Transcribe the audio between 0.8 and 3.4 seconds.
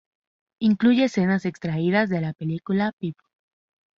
escenas extraídas de la película People.